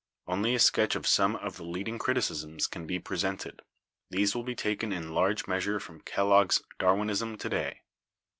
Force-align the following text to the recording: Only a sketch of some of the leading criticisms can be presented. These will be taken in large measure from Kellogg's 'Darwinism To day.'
Only 0.25 0.55
a 0.55 0.59
sketch 0.59 0.95
of 0.95 1.05
some 1.05 1.35
of 1.35 1.57
the 1.57 1.63
leading 1.63 1.99
criticisms 1.99 2.65
can 2.65 2.87
be 2.87 2.97
presented. 2.97 3.61
These 4.09 4.33
will 4.33 4.41
be 4.41 4.55
taken 4.55 4.91
in 4.91 5.11
large 5.13 5.47
measure 5.47 5.79
from 5.79 6.01
Kellogg's 6.01 6.63
'Darwinism 6.79 7.37
To 7.37 7.49
day.' 7.49 7.81